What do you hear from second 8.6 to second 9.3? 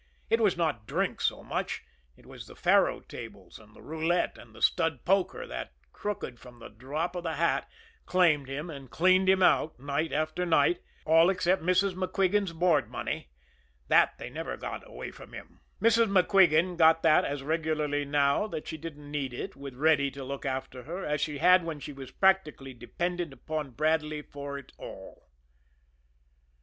and cleaned